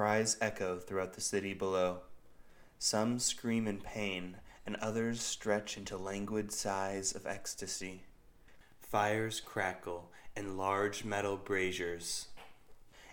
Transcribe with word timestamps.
cries 0.00 0.38
echo 0.40 0.78
throughout 0.78 1.12
the 1.12 1.20
city 1.20 1.52
below. 1.52 1.98
Some 2.78 3.18
scream 3.18 3.68
in 3.68 3.82
pain, 3.82 4.38
and 4.64 4.76
others 4.76 5.20
stretch 5.20 5.76
into 5.76 5.98
languid 5.98 6.52
sighs 6.52 7.14
of 7.14 7.26
ecstasy. 7.26 8.04
Fires 8.80 9.42
crackle 9.42 10.10
in 10.34 10.56
large 10.56 11.04
metal 11.04 11.36
braziers. 11.36 12.28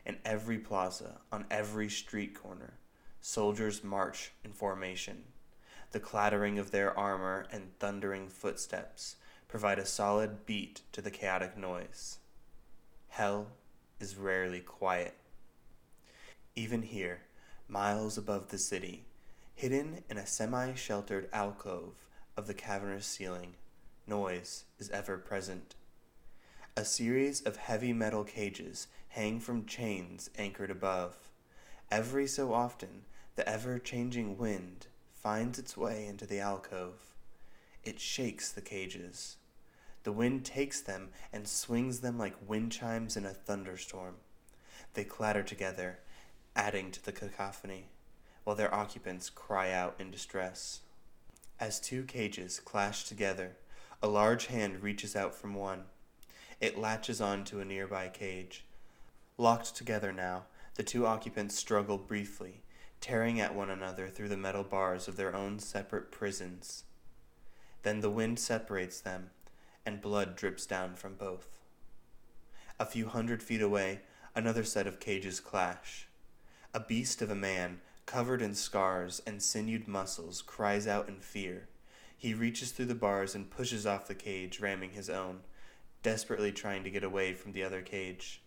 In 0.05 0.15
every 0.23 0.57
plaza, 0.59 1.19
on 1.29 1.43
every 1.51 1.89
street 1.89 2.33
corner, 2.33 2.75
soldiers 3.19 3.83
march 3.83 4.31
in 4.45 4.53
formation. 4.53 5.25
The 5.91 5.99
clattering 5.99 6.57
of 6.57 6.71
their 6.71 6.97
armor 6.97 7.47
and 7.51 7.77
thundering 7.79 8.29
footsteps 8.29 9.17
provide 9.49 9.77
a 9.77 9.85
solid 9.85 10.45
beat 10.45 10.83
to 10.93 11.01
the 11.01 11.11
chaotic 11.11 11.57
noise. 11.57 12.19
Hell 13.09 13.47
is 13.99 14.15
rarely 14.15 14.61
quiet. 14.61 15.17
Even 16.57 16.81
here, 16.81 17.19
miles 17.67 18.17
above 18.17 18.47
the 18.47 18.57
city, 18.57 19.05
hidden 19.53 20.03
in 20.09 20.17
a 20.17 20.25
semi 20.25 20.73
sheltered 20.73 21.29
alcove 21.31 22.07
of 22.35 22.47
the 22.47 22.55
cavernous 22.55 23.05
ceiling, 23.05 23.53
noise 24.07 24.63
is 24.79 24.89
ever 24.89 25.19
present. 25.19 25.75
A 26.75 26.83
series 26.83 27.41
of 27.41 27.57
heavy 27.57 27.93
metal 27.93 28.23
cages 28.23 28.87
hang 29.09 29.39
from 29.39 29.67
chains 29.67 30.31
anchored 30.35 30.71
above. 30.71 31.29
Every 31.91 32.25
so 32.25 32.51
often, 32.55 33.03
the 33.35 33.47
ever 33.47 33.77
changing 33.77 34.39
wind 34.39 34.87
finds 35.13 35.59
its 35.59 35.77
way 35.77 36.07
into 36.07 36.25
the 36.25 36.39
alcove. 36.39 37.13
It 37.83 37.99
shakes 37.99 38.51
the 38.51 38.61
cages. 38.61 39.37
The 40.05 40.11
wind 40.11 40.43
takes 40.43 40.81
them 40.81 41.09
and 41.31 41.47
swings 41.47 41.99
them 41.99 42.17
like 42.17 42.49
wind 42.49 42.71
chimes 42.71 43.15
in 43.15 43.27
a 43.27 43.29
thunderstorm. 43.29 44.15
They 44.95 45.03
clatter 45.03 45.43
together, 45.43 45.99
adding 46.57 46.91
to 46.91 47.05
the 47.05 47.11
cacophony, 47.11 47.85
while 48.43 48.55
their 48.55 48.73
occupants 48.73 49.29
cry 49.29 49.71
out 49.71 49.95
in 49.99 50.09
distress. 50.11 50.81
As 51.59 51.79
two 51.79 52.03
cages 52.03 52.59
clash 52.59 53.05
together, 53.05 53.55
a 54.01 54.07
large 54.07 54.47
hand 54.47 54.81
reaches 54.81 55.15
out 55.15 55.35
from 55.35 55.53
one. 55.53 55.83
It 56.59 56.77
latches 56.77 57.21
on 57.21 57.43
to 57.45 57.59
a 57.59 57.65
nearby 57.65 58.09
cage. 58.09 58.65
Locked 59.37 59.75
together 59.75 60.11
now, 60.11 60.45
the 60.75 60.83
two 60.83 61.05
occupants 61.05 61.55
struggle 61.55 61.99
briefly, 61.99 62.63
tearing 62.99 63.39
at 63.39 63.55
one 63.55 63.69
another 63.69 64.07
through 64.07 64.29
the 64.29 64.37
metal 64.37 64.63
bars 64.63 65.07
of 65.07 65.15
their 65.15 65.35
own 65.35 65.59
separate 65.59 66.11
prisons. 66.11 66.83
Then 67.83 68.01
the 68.01 68.09
wind 68.09 68.39
separates 68.39 68.99
them, 68.99 69.29
and 69.85 70.01
blood 70.01 70.35
drips 70.35 70.65
down 70.65 70.95
from 70.95 71.13
both. 71.13 71.59
A 72.79 72.85
few 72.85 73.07
hundred 73.07 73.41
feet 73.43 73.61
away, 73.61 74.01
another 74.35 74.63
set 74.63 74.87
of 74.87 74.99
cages 74.99 75.39
clash. 75.39 76.06
A 76.73 76.79
beast 76.79 77.21
of 77.21 77.29
a 77.29 77.35
man, 77.35 77.81
covered 78.05 78.41
in 78.41 78.55
scars 78.55 79.21
and 79.25 79.41
sinewed 79.41 79.87
muscles, 79.87 80.41
cries 80.41 80.87
out 80.87 81.07
in 81.07 81.19
fear. 81.19 81.67
He 82.17 82.33
reaches 82.33 82.71
through 82.71 82.85
the 82.85 82.95
bars 82.95 83.35
and 83.35 83.49
pushes 83.49 83.85
off 83.85 84.07
the 84.07 84.15
cage, 84.15 84.59
ramming 84.59 84.91
his 84.91 85.09
own 85.09 85.41
desperately 86.03 86.53
trying 86.53 86.85
to 86.85 86.89
get 86.89 87.03
away 87.03 87.33
from 87.33 87.51
the 87.51 87.63
other 87.63 87.81
cage. 87.81 88.41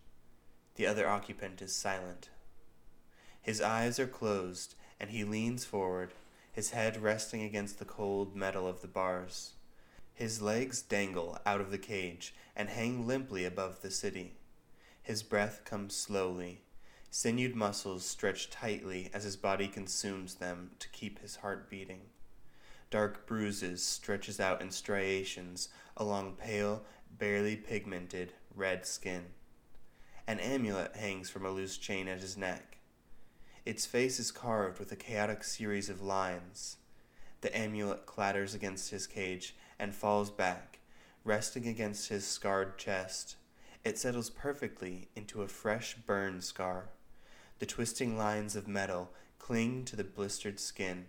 The 0.77 0.87
other 0.87 1.07
occupant 1.07 1.61
is 1.61 1.75
silent. 1.75 2.31
His 3.43 3.61
eyes 3.61 3.99
are 3.99 4.07
closed, 4.07 4.77
and 4.99 5.11
he 5.11 5.25
leans 5.25 5.65
forward, 5.65 6.15
his 6.51 6.71
head 6.71 7.03
resting 7.03 7.43
against 7.43 7.79
the 7.79 7.85
cold 7.85 8.35
metal 8.35 8.67
of 8.67 8.81
the 8.81 8.89
bars. 8.89 9.53
His 10.15 10.41
legs 10.41 10.83
dangle 10.83 11.39
out 11.45 11.61
of 11.61 11.71
the 11.71 11.79
cage 11.79 12.35
and 12.57 12.69
hang 12.69 13.07
limply 13.07 13.45
above 13.45 13.83
the 13.83 13.91
city. 13.91 14.35
His 15.03 15.23
breath 15.23 15.63
comes 15.65 15.95
slowly. 15.95 16.63
Sinewed 17.13 17.57
muscles 17.57 18.05
stretch 18.05 18.51
tightly 18.51 19.11
as 19.13 19.25
his 19.25 19.37
body 19.37 19.67
consumes 19.67 20.37
them 20.37 20.71
to 20.79 20.89
keep 20.91 21.19
his 21.19 21.37
heart 21.37 21.69
beating. 21.69 22.03
Dark 22.89 23.27
bruises 23.27 23.85
stretches 23.85 24.39
out 24.39 24.63
in 24.63 24.71
striations 24.71 25.71
along 25.97 26.37
pale 26.37 26.85
barely 27.19 27.57
pigmented, 27.57 28.33
red 28.55 28.87
skin. 28.87 29.27
An 30.29 30.39
amulet 30.39 30.95
hangs 30.95 31.29
from 31.29 31.45
a 31.45 31.51
loose 31.51 31.77
chain 31.79 32.07
at 32.07 32.21
his 32.21 32.37
neck. 32.37 32.79
Its 33.67 33.87
face 33.87 34.21
is 34.21 34.31
carved 34.31 34.79
with 34.79 34.93
a 34.93 34.97
chaotic 34.97 35.43
series 35.43 35.91
of 35.91 36.01
lines. 36.01 36.77
The 37.41 37.57
amulet 37.57 38.07
clatters 38.07 38.55
against 38.55 38.91
his 38.91 39.09
cage 39.09 39.57
and 39.81 39.93
falls 39.93 40.31
back, 40.31 40.79
resting 41.25 41.67
against 41.67 42.09
his 42.09 42.25
scarred 42.25 42.79
chest. 42.79 43.35
It 43.85 43.99
settles 43.99 44.31
perfectly 44.31 45.09
into 45.17 45.43
a 45.43 45.49
fresh 45.49 45.97
burn 46.07 46.41
scar. 46.41 46.91
The 47.61 47.67
twisting 47.67 48.17
lines 48.17 48.57
of 48.57 48.67
metal 48.67 49.11
cling 49.39 49.85
to 49.85 49.95
the 49.95 50.03
blistered 50.03 50.59
skin. 50.59 51.05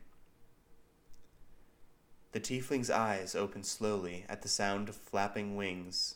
The 2.34 2.42
tiefling's 2.42 2.90
eyes 2.90 3.36
open 3.36 3.64
slowly 3.64 4.26
at 4.28 4.42
the 4.42 4.50
sound 4.50 4.90
of 4.90 4.96
flapping 4.98 5.56
wings. 5.56 6.16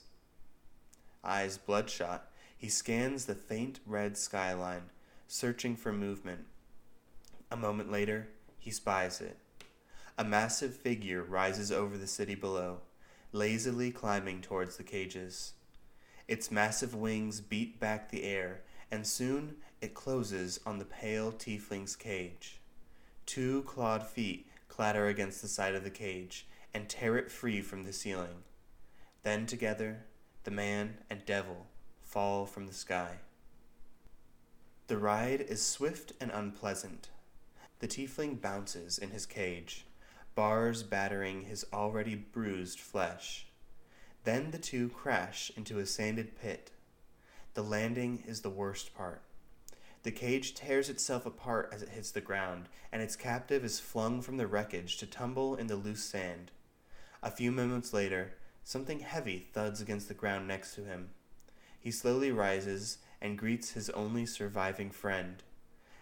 Eyes 1.24 1.58
bloodshot, 1.58 2.30
he 2.58 2.68
scans 2.68 3.26
the 3.26 3.36
faint 3.36 3.80
red 3.86 4.18
skyline, 4.18 4.90
searching 5.26 5.78
for 5.78 5.94
movement. 5.94 6.42
A 7.50 7.56
moment 7.56 7.90
later, 7.90 8.28
he 8.60 8.72
spies 8.72 9.22
it. 9.22 9.38
A 10.18 10.26
massive 10.26 10.76
figure 10.76 11.24
rises 11.24 11.72
over 11.72 11.98
the 11.98 12.08
city 12.08 12.36
below, 12.36 12.82
lazily 13.32 13.90
climbing 13.90 14.42
towards 14.42 14.76
the 14.76 14.84
cages. 14.84 15.54
Its 16.28 16.52
massive 16.52 16.94
wings 16.94 17.40
beat 17.40 17.80
back 17.80 18.12
the 18.12 18.24
air, 18.24 18.64
and 18.92 19.08
soon 19.08 19.56
it 19.86 19.94
closes 19.94 20.60
on 20.66 20.80
the 20.80 20.86
pale 20.86 21.32
tiefling's 21.32 21.96
cage. 21.96 22.60
Two 23.26 23.62
clawed 23.62 24.06
feet 24.06 24.48
clatter 24.76 25.08
against 25.08 25.42
the 25.42 25.48
side 25.48 25.74
of 25.74 25.86
the 25.86 25.90
cage, 25.90 26.46
and 26.74 26.90
tear 26.90 27.18
it 27.18 27.32
free 27.32 27.62
from 27.62 27.86
the 27.86 27.94
ceiling. 27.94 28.44
Then 29.24 29.46
together, 29.46 30.04
the 30.44 30.52
man 30.52 30.98
and 31.10 31.26
devil 31.26 31.68
fall 32.02 32.46
from 32.46 32.68
the 32.68 32.74
sky. 32.74 33.20
The 34.88 34.98
ride 34.98 35.40
is 35.40 35.66
swift 35.66 36.12
and 36.20 36.30
unpleasant. 36.30 37.08
The 37.80 37.88
tiefling 37.88 38.42
bounces 38.42 38.98
in 38.98 39.12
his 39.12 39.26
cage, 39.26 39.86
bars 40.36 40.84
battering 40.84 41.44
his 41.44 41.66
already 41.72 42.16
bruised 42.16 42.82
flesh. 42.82 43.48
Then 44.26 44.52
the 44.52 44.58
two 44.58 44.90
crash 44.90 45.54
into 45.56 45.80
a 45.80 45.86
sanded 45.86 46.36
pit. 46.36 46.72
The 47.54 47.64
landing 47.64 48.24
is 48.28 48.42
the 48.42 48.50
worst 48.50 48.94
part. 48.94 49.22
The 50.06 50.12
cage 50.12 50.54
tears 50.54 50.88
itself 50.88 51.26
apart 51.26 51.72
as 51.74 51.82
it 51.82 51.90
hits 51.90 52.12
the 52.12 52.22
ground, 52.22 52.70
and 52.92 53.02
its 53.02 53.16
captive 53.16 53.66
is 53.66 53.80
flung 53.80 54.22
from 54.22 54.38
the 54.38 54.46
wreckage 54.46 54.98
to 54.98 55.08
tumble 55.08 55.56
in 55.56 55.66
the 55.66 55.76
loose 55.76 56.04
sand. 56.04 56.52
A 57.24 57.32
few 57.32 57.52
moments 57.52 57.92
later, 57.92 58.36
something 58.64 59.00
heavy 59.00 59.48
thuds 59.52 59.82
against 59.82 60.08
the 60.08 60.14
ground 60.14 60.48
next 60.48 60.76
to 60.76 60.86
him. 60.86 61.10
He 61.80 61.90
slowly 61.90 62.32
rises 62.32 63.00
and 63.20 63.36
greets 63.36 63.72
his 63.72 63.90
only 63.90 64.28
surviving 64.28 64.92
friend 64.92 65.42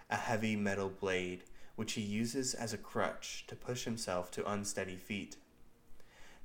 a 0.10 0.18
heavy 0.18 0.58
metal 0.58 0.90
blade, 0.90 1.46
which 1.78 1.94
he 1.94 2.02
uses 2.02 2.54
as 2.54 2.74
a 2.74 2.78
crutch 2.78 3.46
to 3.48 3.56
push 3.56 3.86
himself 3.86 4.30
to 4.32 4.52
unsteady 4.52 4.98
feet. 4.98 5.38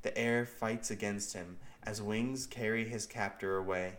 The 0.03 0.17
air 0.17 0.47
fights 0.47 0.93
against 0.93 1.33
him 1.33 1.57
as 1.83 2.01
wings 2.01 2.47
carry 2.47 2.89
his 2.89 3.05
captor 3.05 3.57
away. 3.57 3.95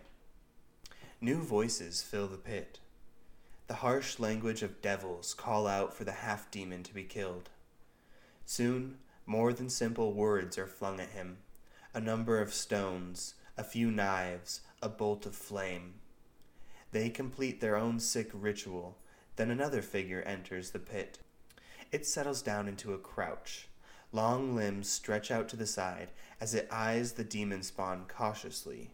New 1.19 1.41
voices 1.41 2.01
fill 2.01 2.29
the 2.29 2.37
pit. 2.37 2.79
The 3.69 3.75
harsh 3.85 4.17
language 4.17 4.63
of 4.63 4.81
devils 4.81 5.35
call 5.35 5.67
out 5.67 5.93
for 5.93 6.03
the 6.03 6.11
half 6.11 6.49
demon 6.49 6.81
to 6.81 6.91
be 6.93 7.03
killed. 7.03 7.51
Soon, 8.43 8.97
more 9.27 9.53
than 9.53 9.69
simple 9.69 10.11
words 10.11 10.57
are 10.57 10.65
flung 10.65 10.99
at 10.99 11.11
him 11.11 11.37
a 11.93 12.01
number 12.01 12.41
of 12.41 12.51
stones, 12.51 13.35
a 13.57 13.63
few 13.63 13.91
knives, 13.91 14.61
a 14.81 14.89
bolt 14.89 15.27
of 15.27 15.35
flame. 15.35 15.93
They 16.91 17.11
complete 17.11 17.61
their 17.61 17.75
own 17.75 17.99
sick 17.99 18.31
ritual, 18.33 18.97
then 19.35 19.51
another 19.51 19.83
figure 19.83 20.23
enters 20.23 20.71
the 20.71 20.79
pit. 20.79 21.19
It 21.91 22.07
settles 22.07 22.41
down 22.41 22.67
into 22.67 22.93
a 22.93 22.97
crouch. 22.97 23.67
Long 24.11 24.55
limbs 24.55 24.89
stretch 24.89 25.29
out 25.29 25.47
to 25.49 25.55
the 25.55 25.67
side 25.67 26.09
as 26.41 26.55
it 26.55 26.67
eyes 26.71 27.13
the 27.13 27.23
demon 27.23 27.61
spawn 27.61 28.05
cautiously. 28.07 28.89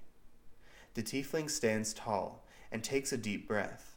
The 0.96 1.04
tiefling 1.04 1.50
stands 1.50 1.94
tall 1.94 2.44
and 2.74 2.84
takes 2.84 3.14
a 3.14 3.18
deep 3.18 3.48
breath. 3.48 3.95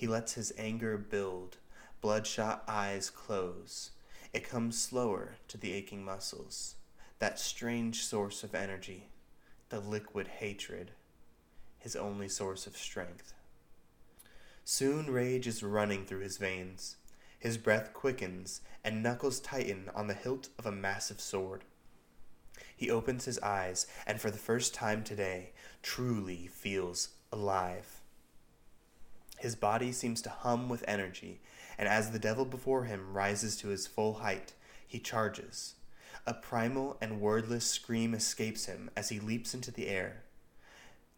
He 0.00 0.06
lets 0.06 0.32
his 0.32 0.50
anger 0.56 0.96
build, 0.96 1.58
bloodshot 2.00 2.64
eyes 2.66 3.10
close. 3.10 3.90
It 4.32 4.48
comes 4.48 4.80
slower 4.80 5.34
to 5.48 5.58
the 5.58 5.74
aching 5.74 6.02
muscles. 6.02 6.76
That 7.18 7.38
strange 7.38 8.02
source 8.02 8.42
of 8.42 8.54
energy, 8.54 9.10
the 9.68 9.78
liquid 9.78 10.26
hatred, 10.26 10.92
his 11.78 11.96
only 11.96 12.30
source 12.30 12.66
of 12.66 12.78
strength. 12.78 13.34
Soon 14.64 15.10
rage 15.10 15.46
is 15.46 15.62
running 15.62 16.06
through 16.06 16.20
his 16.20 16.38
veins. 16.38 16.96
His 17.38 17.58
breath 17.58 17.92
quickens, 17.92 18.62
and 18.82 19.02
knuckles 19.02 19.38
tighten 19.38 19.90
on 19.94 20.06
the 20.06 20.14
hilt 20.14 20.48
of 20.58 20.64
a 20.64 20.72
massive 20.72 21.20
sword. 21.20 21.62
He 22.74 22.90
opens 22.90 23.26
his 23.26 23.38
eyes, 23.40 23.86
and 24.06 24.18
for 24.18 24.30
the 24.30 24.38
first 24.38 24.72
time 24.72 25.04
today, 25.04 25.52
truly 25.82 26.46
feels 26.46 27.10
alive. 27.30 27.99
His 29.40 29.56
body 29.56 29.90
seems 29.90 30.20
to 30.22 30.28
hum 30.28 30.68
with 30.68 30.84
energy, 30.86 31.40
and 31.78 31.88
as 31.88 32.10
the 32.10 32.18
devil 32.18 32.44
before 32.44 32.84
him 32.84 33.14
rises 33.14 33.56
to 33.56 33.68
his 33.68 33.86
full 33.86 34.16
height, 34.16 34.52
he 34.86 34.98
charges. 34.98 35.76
A 36.26 36.34
primal 36.34 36.98
and 37.00 37.22
wordless 37.22 37.64
scream 37.64 38.12
escapes 38.12 38.66
him 38.66 38.90
as 38.94 39.08
he 39.08 39.18
leaps 39.18 39.54
into 39.54 39.70
the 39.70 39.88
air. 39.88 40.24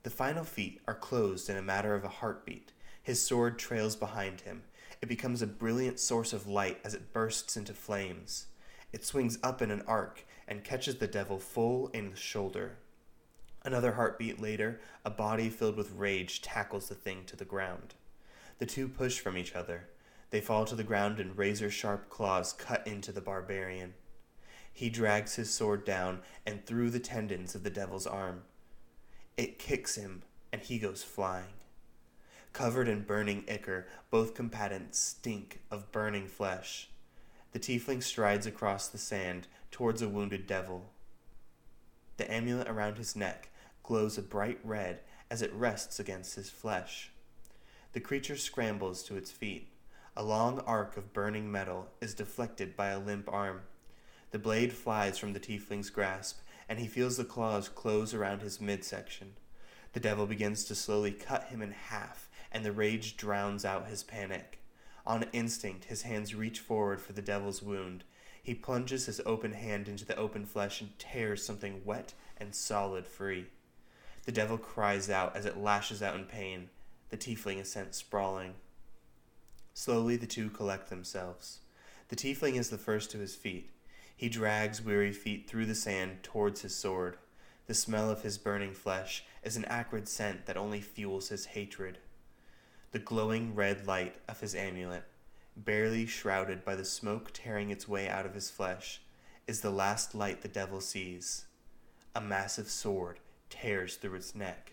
The 0.05 0.11
final 0.11 0.45
feet 0.45 0.81
are 0.87 0.95
closed 0.95 1.51
in 1.51 1.57
a 1.57 1.63
matter 1.63 1.97
of 1.97 2.05
a 2.05 2.09
heartbeat. 2.09 2.71
His 3.03 3.21
sword 3.21 3.59
trails 3.59 3.97
behind 3.97 4.43
him. 4.43 4.63
It 5.01 5.09
becomes 5.09 5.43
a 5.43 5.47
brilliant 5.49 5.99
source 5.99 6.33
of 6.33 6.47
light 6.47 6.79
as 6.85 6.95
it 6.95 7.13
bursts 7.13 7.57
into 7.57 7.75
flames. 7.75 8.47
It 8.93 9.05
swings 9.05 9.37
up 9.43 9.61
in 9.61 9.73
an 9.73 9.83
arc 9.89 10.25
and 10.47 10.63
catches 10.63 10.99
the 10.99 11.09
devil 11.09 11.41
full 11.41 11.89
in 11.89 12.11
the 12.11 12.17
shoulder. 12.17 12.77
Another 13.65 13.95
heartbeat 13.95 14.41
later, 14.41 14.81
a 15.05 15.11
body 15.11 15.51
filled 15.51 15.77
with 15.77 15.91
rage 15.91 16.41
tackles 16.41 16.89
the 16.89 16.95
thing 16.95 17.25
to 17.27 17.35
the 17.35 17.45
ground. 17.45 17.95
The 18.62 18.67
two 18.67 18.87
push 18.87 19.19
from 19.19 19.37
each 19.37 19.56
other. 19.56 19.88
They 20.31 20.41
fall 20.41 20.64
to 20.67 20.76
the 20.76 20.85
ground 20.85 21.19
and 21.19 21.37
razor 21.37 21.69
sharp 21.69 22.09
claws 22.09 22.53
cut 22.53 22.87
into 22.87 23.11
the 23.11 23.20
barbarian. 23.20 23.94
He 24.73 24.88
drags 24.88 25.35
his 25.35 25.53
sword 25.53 25.85
down 25.85 26.20
and 26.47 26.64
through 26.64 26.91
the 26.91 27.00
tendons 27.00 27.56
of 27.56 27.64
the 27.64 27.70
devil's 27.70 28.06
arm. 28.06 28.44
It 29.37 29.59
kicks 29.59 29.97
him, 29.97 30.23
and 30.53 30.62
he 30.62 30.79
goes 30.79 31.03
flying. 31.03 31.55
Covered 32.53 32.87
in 32.87 33.00
burning 33.03 33.43
ichor, 33.49 33.88
both 34.12 34.32
combatants 34.32 34.97
stink 35.00 35.62
of 35.69 35.91
burning 35.91 36.29
flesh. 36.29 36.88
The 37.50 37.58
tiefling 37.58 38.00
strides 38.00 38.47
across 38.47 38.87
the 38.87 38.97
sand 38.97 39.49
towards 39.73 40.03
a 40.03 40.08
wounded 40.08 40.47
devil. 40.47 40.93
The 42.17 42.32
amulet 42.32 42.69
around 42.69 42.99
his 42.99 43.17
neck 43.17 43.50
glows 43.82 44.17
a 44.19 44.23
bright 44.23 44.61
red 44.62 45.00
as 45.32 45.43
it 45.43 45.53
rests 45.53 45.99
against 45.99 46.37
his 46.37 46.49
flesh. 46.49 47.12
The 47.93 48.00
creature 48.00 48.39
scrambles 48.39 49.03
to 49.05 49.17
its 49.17 49.31
feet. 49.31 49.69
A 50.17 50.23
long 50.23 50.61
arc 50.61 50.97
of 50.97 51.12
burning 51.12 51.53
metal 51.53 51.89
is 52.00 52.15
deflected 52.15 52.75
by 52.75 52.89
a 52.89 52.99
limp 52.99 53.29
arm. 53.31 53.62
The 54.31 54.39
blade 54.39 54.73
flies 54.73 55.19
from 55.19 55.35
the 55.35 55.41
tiefling's 55.41 55.91
grasp, 55.91 56.41
and 56.71 56.79
he 56.79 56.87
feels 56.87 57.19
the 57.19 57.25
claws 57.25 57.69
close 57.69 58.15
around 58.15 58.41
his 58.41 58.62
midsection. 58.62 59.35
The 59.93 60.00
devil 60.00 60.27
begins 60.27 60.65
to 60.65 60.75
slowly 60.75 61.12
cut 61.12 61.44
him 61.44 61.61
in 61.61 61.73
half, 61.73 62.31
and 62.50 62.65
the 62.65 62.73
rage 62.73 63.19
drowns 63.19 63.62
out 63.62 63.89
his 63.89 64.03
panic. 64.03 64.61
On 65.05 65.27
instinct, 65.35 65.85
his 65.85 66.00
hands 66.00 66.35
reach 66.35 66.61
forward 66.61 67.03
for 67.03 67.12
the 67.12 67.21
devil's 67.21 67.62
wound. 67.62 68.05
He 68.43 68.55
plunges 68.55 69.05
his 69.05 69.21
open 69.27 69.53
hand 69.53 69.87
into 69.87 70.06
the 70.06 70.17
open 70.17 70.47
flesh 70.47 70.81
and 70.81 70.99
tears 70.99 71.44
something 71.44 71.83
wet 71.85 72.15
and 72.39 72.55
solid 72.55 73.06
free. 73.06 73.49
The 74.25 74.33
devil 74.33 74.56
cries 74.56 75.11
out 75.11 75.37
as 75.37 75.44
it 75.44 75.59
lashes 75.59 76.03
out 76.03 76.17
in 76.17 76.25
pain. 76.25 76.71
The 77.12 77.19
tiefling 77.19 77.61
is 77.61 77.70
sent 77.70 77.94
sprawling. 77.94 78.55
Slowly 79.75 80.17
the 80.17 80.26
two 80.26 80.49
collect 80.49 80.88
themselves. 80.88 81.59
The 82.09 82.17
tiefling 82.17 82.55
is 82.55 82.70
the 82.70 82.79
first 82.79 83.11
to 83.11 83.19
his 83.19 83.35
feet. 83.35 83.70
He 84.17 84.31
drags 84.31 84.82
weary 84.82 85.12
feet 85.12 85.47
through 85.47 85.67
the 85.67 85.75
sand 85.75 86.23
towards 86.23 86.62
his 86.62 86.75
sword. 86.75 87.19
The 87.67 87.75
smell 87.75 88.09
of 88.09 88.23
his 88.23 88.38
burning 88.38 88.73
flesh 88.73 89.25
is 89.43 89.59
an 89.59 89.67
acrid 89.67 90.09
scent 90.09 90.47
that 90.47 90.56
only 90.56 90.81
fuels 90.81 91.29
his 91.29 91.44
hatred. 91.44 91.99
The 92.93 92.99
glowing 92.99 93.55
red 93.55 93.87
light 93.87 94.17
of 94.26 94.41
his 94.41 94.55
amulet, 94.55 95.05
barely 95.55 96.06
shrouded 96.06 96.65
by 96.65 96.76
the 96.76 96.85
smoke 96.87 97.29
tearing 97.35 97.69
its 97.69 97.87
way 97.87 98.08
out 98.08 98.25
of 98.25 98.32
his 98.32 98.49
flesh, 98.49 99.03
is 99.47 99.61
the 99.61 99.70
last 99.70 100.15
light 100.15 100.41
the 100.41 100.49
devil 100.49 100.81
sees. 100.81 101.44
A 102.17 102.23
massive 102.23 102.70
sword 102.70 103.19
tears 103.50 103.97
through 103.97 104.15
its 104.15 104.35
neck. 104.35 104.72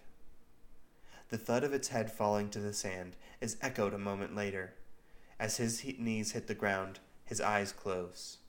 The 1.30 1.38
thud 1.38 1.64
of 1.64 1.74
its 1.74 1.90
head 1.90 2.12
falling 2.12 2.50
to 2.50 2.60
the 2.60 2.74
sand 2.74 3.16
is 3.40 3.58
echoed 3.62 3.94
a 3.94 4.00
moment 4.00 4.36
later. 4.36 4.74
As 5.40 5.58
his 5.58 5.84
knees 5.98 6.31
hit 6.31 6.48
the 6.48 6.56
ground, 6.56 7.00
his 7.24 7.40
eyes 7.40 7.72
close. 7.72 8.40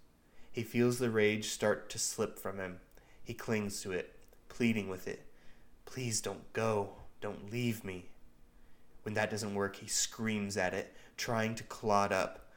He 0.51 0.63
feels 0.63 0.99
the 0.99 1.11
rage 1.11 1.51
start 1.51 1.91
to 1.91 1.99
slip 1.99 2.39
from 2.39 2.59
him. 2.59 2.81
He 3.23 3.35
clings 3.35 3.83
to 3.83 3.93
it, 3.93 4.15
pleading 4.49 4.89
with 4.89 5.07
it. 5.07 5.27
Please 5.85 6.21
don't 6.21 6.53
go. 6.53 6.95
Don't 7.21 7.53
leave 7.53 7.85
me. 7.85 8.09
When 9.03 9.15
that 9.15 9.31
doesn't 9.31 9.55
work, 9.55 9.77
he 9.77 9.87
screams 9.87 10.57
at 10.57 10.75
it, 10.75 10.95
trying 11.17 11.55
to 11.57 11.65
claw 11.65 12.07
it 12.07 12.13
up, 12.13 12.51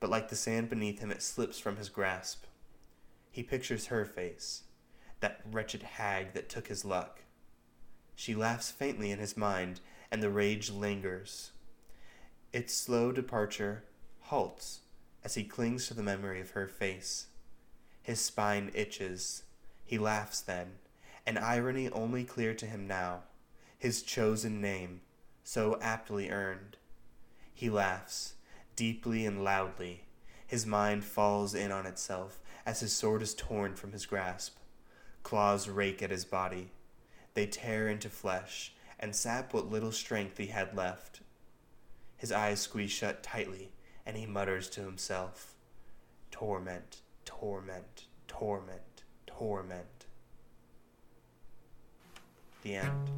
but 0.00 0.10
like 0.10 0.28
the 0.28 0.36
sand 0.36 0.68
beneath 0.68 0.98
him, 0.98 1.10
it 1.10 1.22
slips 1.22 1.58
from 1.58 1.76
his 1.76 1.88
grasp. 1.88 2.44
He 3.30 3.42
pictures 3.42 3.86
her 3.86 4.04
face, 4.04 4.64
that 5.20 5.40
wretched 5.50 5.82
hag 5.82 6.34
that 6.34 6.48
took 6.48 6.66
his 6.66 6.84
luck. 6.84 7.22
She 8.18 8.34
laughs 8.34 8.72
faintly 8.72 9.12
in 9.12 9.20
his 9.20 9.36
mind, 9.36 9.78
and 10.10 10.20
the 10.20 10.28
rage 10.28 10.70
lingers. 10.70 11.52
Its 12.52 12.74
slow 12.74 13.12
departure 13.12 13.84
halts 14.22 14.80
as 15.22 15.36
he 15.36 15.44
clings 15.44 15.86
to 15.86 15.94
the 15.94 16.02
memory 16.02 16.40
of 16.40 16.50
her 16.50 16.66
face. 16.66 17.28
His 18.02 18.20
spine 18.20 18.72
itches. 18.74 19.44
He 19.84 19.98
laughs 19.98 20.40
then, 20.40 20.78
an 21.28 21.38
irony 21.38 21.88
only 21.90 22.24
clear 22.24 22.54
to 22.54 22.66
him 22.66 22.88
now, 22.88 23.22
his 23.78 24.02
chosen 24.02 24.60
name, 24.60 25.02
so 25.44 25.78
aptly 25.80 26.28
earned. 26.28 26.76
He 27.54 27.70
laughs, 27.70 28.34
deeply 28.74 29.26
and 29.26 29.44
loudly. 29.44 30.06
His 30.44 30.66
mind 30.66 31.04
falls 31.04 31.54
in 31.54 31.70
on 31.70 31.86
itself 31.86 32.40
as 32.66 32.80
his 32.80 32.92
sword 32.92 33.22
is 33.22 33.32
torn 33.32 33.76
from 33.76 33.92
his 33.92 34.06
grasp. 34.06 34.56
Claws 35.22 35.68
rake 35.68 36.02
at 36.02 36.10
his 36.10 36.24
body. 36.24 36.72
They 37.38 37.46
tear 37.46 37.88
into 37.88 38.10
flesh 38.10 38.72
and 38.98 39.14
sap 39.14 39.54
what 39.54 39.70
little 39.70 39.92
strength 39.92 40.38
he 40.38 40.46
had 40.46 40.76
left. 40.76 41.20
His 42.16 42.32
eyes 42.32 42.58
squeeze 42.58 42.90
shut 42.90 43.22
tightly, 43.22 43.70
and 44.04 44.16
he 44.16 44.26
mutters 44.26 44.68
to 44.70 44.80
himself 44.80 45.54
Torment, 46.32 47.02
torment, 47.24 48.06
torment, 48.26 49.04
torment. 49.24 50.06
The 52.64 52.74
end. 52.74 53.08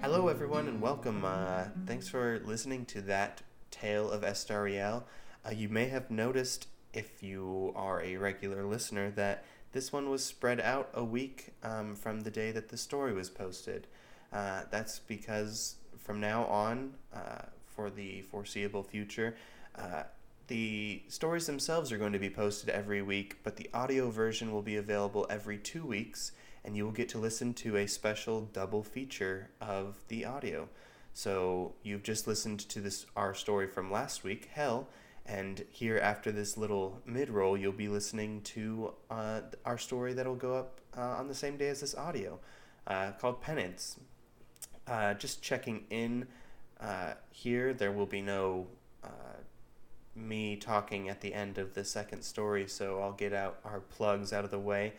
Hello, 0.00 0.28
everyone, 0.28 0.68
and 0.68 0.80
welcome. 0.80 1.24
Uh, 1.24 1.64
thanks 1.86 2.08
for 2.08 2.40
listening 2.44 2.84
to 2.86 3.00
that 3.00 3.42
tale 3.80 4.10
of 4.10 4.22
Estariel. 4.22 5.02
Uh, 5.44 5.50
you 5.50 5.68
may 5.68 5.88
have 5.88 6.10
noticed, 6.10 6.68
if 6.92 7.22
you 7.22 7.72
are 7.76 8.00
a 8.02 8.16
regular 8.16 8.64
listener, 8.64 9.10
that 9.10 9.44
this 9.72 9.92
one 9.92 10.08
was 10.08 10.24
spread 10.24 10.60
out 10.60 10.88
a 10.94 11.04
week 11.04 11.52
um, 11.62 11.94
from 11.94 12.20
the 12.20 12.30
day 12.30 12.52
that 12.52 12.68
the 12.68 12.76
story 12.76 13.12
was 13.12 13.28
posted. 13.28 13.86
Uh, 14.32 14.62
that's 14.70 14.98
because 15.00 15.76
from 15.98 16.20
now 16.20 16.44
on, 16.46 16.94
uh, 17.14 17.42
for 17.66 17.90
the 17.90 18.22
foreseeable 18.22 18.82
future, 18.82 19.36
uh, 19.76 20.04
the 20.46 21.02
stories 21.08 21.46
themselves 21.46 21.90
are 21.92 21.98
going 21.98 22.12
to 22.12 22.18
be 22.18 22.30
posted 22.30 22.70
every 22.70 23.02
week, 23.02 23.38
but 23.42 23.56
the 23.56 23.68
audio 23.74 24.10
version 24.10 24.52
will 24.52 24.62
be 24.62 24.76
available 24.76 25.26
every 25.28 25.58
two 25.58 25.84
weeks, 25.84 26.32
and 26.64 26.76
you 26.76 26.84
will 26.84 26.92
get 26.92 27.08
to 27.10 27.18
listen 27.18 27.52
to 27.54 27.76
a 27.76 27.86
special 27.86 28.42
double 28.52 28.82
feature 28.82 29.50
of 29.60 29.96
the 30.08 30.24
audio. 30.24 30.68
So 31.16 31.72
you've 31.82 32.02
just 32.02 32.26
listened 32.26 32.60
to 32.68 32.78
this 32.78 33.06
our 33.16 33.32
story 33.32 33.68
from 33.68 33.90
last 33.90 34.22
week, 34.22 34.50
Hell, 34.52 34.86
and 35.24 35.64
here 35.70 35.96
after 35.96 36.30
this 36.30 36.58
little 36.58 37.00
mid 37.06 37.30
roll, 37.30 37.56
you'll 37.56 37.72
be 37.72 37.88
listening 37.88 38.42
to 38.42 38.92
uh, 39.10 39.40
our 39.64 39.78
story 39.78 40.12
that'll 40.12 40.34
go 40.34 40.54
up 40.54 40.78
uh, 40.94 41.00
on 41.00 41.26
the 41.26 41.34
same 41.34 41.56
day 41.56 41.68
as 41.68 41.80
this 41.80 41.94
audio, 41.94 42.38
uh, 42.86 43.12
called 43.12 43.40
Penance. 43.40 43.98
Uh, 44.86 45.14
just 45.14 45.42
checking 45.42 45.84
in 45.88 46.26
uh, 46.82 47.14
here, 47.30 47.72
there 47.72 47.92
will 47.92 48.04
be 48.04 48.20
no 48.20 48.66
uh, 49.02 49.08
me 50.14 50.54
talking 50.54 51.08
at 51.08 51.22
the 51.22 51.32
end 51.32 51.56
of 51.56 51.72
the 51.72 51.82
second 51.82 52.20
story, 52.20 52.68
so 52.68 53.00
I'll 53.00 53.12
get 53.12 53.32
out 53.32 53.58
our 53.64 53.80
plugs 53.80 54.34
out 54.34 54.44
of 54.44 54.50
the 54.50 54.58
way. 54.58 54.92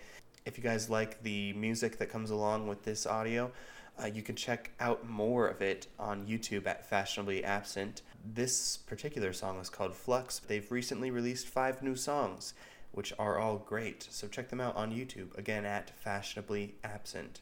If 0.47 0.57
you 0.57 0.63
guys 0.63 0.89
like 0.89 1.21
the 1.21 1.53
music 1.53 1.99
that 1.99 2.09
comes 2.09 2.31
along 2.31 2.67
with 2.67 2.81
this 2.81 3.05
audio, 3.05 3.51
uh, 4.01 4.07
you 4.07 4.21
can 4.21 4.35
check 4.35 4.71
out 4.79 5.07
more 5.07 5.47
of 5.47 5.61
it 5.61 5.87
on 5.97 6.27
YouTube 6.27 6.67
at 6.67 6.87
Fashionably 6.87 7.43
Absent. 7.43 8.03
This 8.25 8.77
particular 8.77 9.33
song 9.33 9.59
is 9.59 9.69
called 9.69 9.95
Flux. 9.95 10.39
They've 10.39 10.71
recently 10.71 11.11
released 11.11 11.47
five 11.47 11.81
new 11.81 11.95
songs, 11.95 12.53
which 12.91 13.13
are 13.17 13.39
all 13.39 13.57
great, 13.57 14.07
so 14.09 14.27
check 14.27 14.49
them 14.49 14.61
out 14.61 14.75
on 14.75 14.91
YouTube, 14.91 15.35
again 15.37 15.65
at 15.65 15.89
Fashionably 15.89 16.75
Absent. 16.83 17.41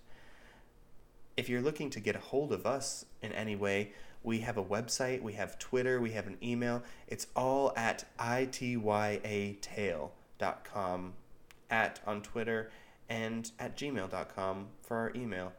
If 1.36 1.50
you're 1.50 1.62
looking 1.62 1.90
to 1.90 2.00
get 2.00 2.16
a 2.16 2.20
hold 2.20 2.54
of 2.54 2.66
us 2.66 3.04
in 3.22 3.34
any 3.34 3.58
way, 3.58 3.92
we 4.24 4.40
have 4.40 4.58
a 4.58 4.64
website, 4.64 5.22
we 5.22 5.34
have 5.34 5.60
Twitter, 5.60 6.02
we 6.02 6.12
have 6.12 6.28
an 6.28 6.38
email. 6.42 6.82
It's 7.08 7.28
all 7.36 7.74
at 7.76 8.06
ityatale.com, 8.18 11.14
at 11.70 12.00
on 12.08 12.22
Twitter, 12.22 12.72
and 13.10 13.52
at 13.60 13.78
gmail.com 13.78 14.68
for 14.82 14.98
our 14.98 15.12
email. 15.16 15.52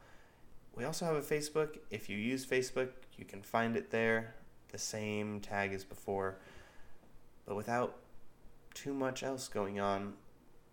We 0.76 0.84
also 0.84 1.06
have 1.06 1.16
a 1.16 1.22
Facebook. 1.22 1.78
If 1.90 2.10
you 2.10 2.18
use 2.18 2.44
Facebook, 2.44 2.90
you 3.16 3.24
can 3.24 3.40
find 3.42 3.76
it 3.78 3.90
there, 3.90 4.34
the 4.72 4.78
same 4.78 5.40
tag 5.40 5.72
as 5.72 5.84
before. 5.84 6.36
But 7.46 7.56
without 7.56 7.96
too 8.74 8.92
much 8.92 9.22
else 9.22 9.48
going 9.48 9.80
on, 9.80 10.12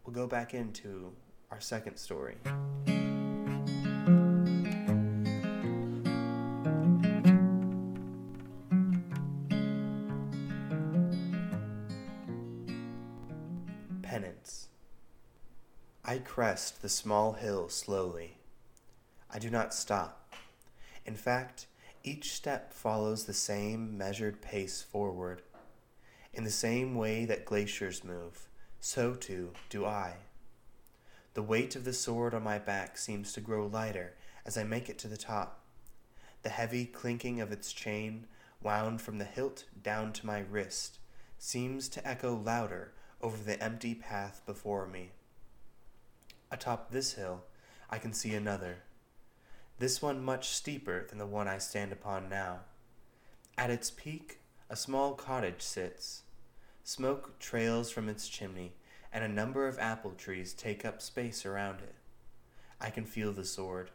we'll 0.06 0.14
go 0.14 0.28
back 0.28 0.54
into 0.54 1.14
our 1.52 1.62
second 1.62 1.96
story. 1.96 2.36
Penance. 14.02 14.68
I 16.04 16.18
crest 16.18 16.82
the 16.82 16.90
small 16.90 17.34
hill 17.34 17.70
slowly. 17.70 18.40
I 19.36 19.40
do 19.40 19.50
not 19.50 19.74
stop. 19.74 20.32
In 21.08 21.16
fact, 21.16 21.66
each 22.04 22.34
step 22.34 22.72
follows 22.72 23.24
the 23.24 23.34
same 23.34 23.98
measured 23.98 24.44
pace 24.44 24.84
forward. 24.84 25.42
In 26.34 26.44
the 26.44 26.52
same 26.52 26.94
way 26.94 27.26
that 27.26 27.46
glaciers 27.46 28.04
move, 28.04 28.48
so 28.80 29.16
too 29.16 29.52
do 29.70 29.86
I. 29.86 30.18
The 31.34 31.42
weight 31.42 31.76
of 31.76 31.84
the 31.84 31.94
sword 31.94 32.36
on 32.36 32.44
my 32.44 32.60
back 32.60 32.96
seems 32.96 33.34
to 33.34 33.42
grow 33.42 33.66
lighter 33.66 34.14
as 34.46 34.56
I 34.56 34.64
make 34.64 34.88
it 34.88 35.00
to 35.00 35.08
the 35.08 35.18
top. 35.18 35.62
The 36.44 36.50
heavy 36.50 36.86
clinking 36.86 37.42
of 37.42 37.52
its 37.52 37.74
chain, 37.74 38.28
wound 38.62 39.02
from 39.02 39.18
the 39.18 39.26
hilt 39.26 39.64
down 39.82 40.14
to 40.14 40.28
my 40.28 40.40
wrist, 40.40 41.00
seems 41.40 41.90
to 41.90 42.08
echo 42.08 42.36
louder 42.36 42.92
over 43.20 43.44
the 43.44 43.62
empty 43.64 43.96
path 43.96 44.42
before 44.46 44.86
me. 44.86 45.10
Atop 46.52 46.92
this 46.92 47.14
hill, 47.14 47.46
I 47.90 47.98
can 47.98 48.14
see 48.14 48.36
another, 48.36 48.84
this 49.84 50.02
one 50.02 50.24
much 50.24 50.48
steeper 50.48 51.06
than 51.10 51.18
the 51.18 51.26
one 51.26 51.46
I 51.46 51.58
stand 51.58 51.92
upon 51.92 52.30
now. 52.30 52.60
At 53.58 53.70
its 53.70 53.92
peak, 53.92 54.40
a 54.70 54.78
small 54.78 55.14
cottage 55.14 55.62
sits. 55.62 56.22
Smoke 56.86 57.38
trails 57.38 57.92
from 57.92 58.08
its 58.08 58.30
chimney, 58.30 58.76
and 59.12 59.26
a 59.26 59.28
number 59.28 59.68
of 59.68 59.78
apple 59.80 60.12
trees 60.12 60.54
take 60.54 60.86
up 60.86 61.02
space 61.02 61.46
around 61.46 61.82
it. 61.82 61.96
I 62.80 62.92
can 62.92 63.04
feel 63.04 63.34
the 63.34 63.44
sword. 63.44 63.92